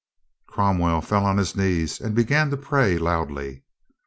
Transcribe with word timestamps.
Cromwell 0.47 1.01
fell 1.01 1.27
on 1.27 1.37
his 1.37 1.55
knees 1.55 2.01
and 2.01 2.15
began 2.15 2.49
to 2.49 2.57
pray 2.57 2.97
loudly. 2.97 3.61